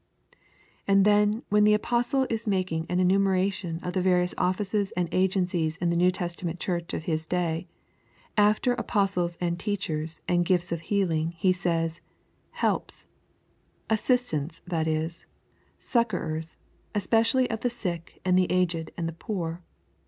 [0.87, 5.77] And then when the apostle is making an enumeration of the various offices and agencies
[5.77, 7.67] in the New Testament church of his day,
[8.35, 12.01] after apostles and teachers and gifts of healing, he says,
[12.49, 13.05] 'helps,'
[13.91, 15.27] assistants, that is,
[15.79, 16.57] succourers,
[16.95, 19.61] especially of the sick and the aged and the poor.